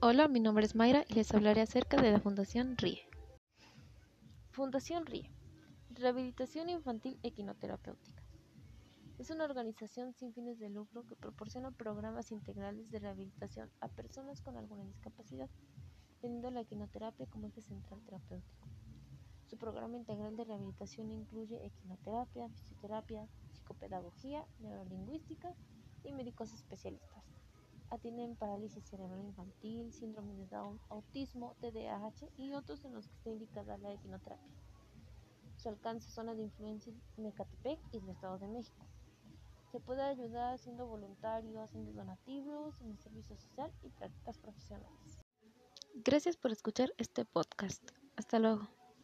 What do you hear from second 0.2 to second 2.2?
mi nombre es Mayra y les hablaré acerca de la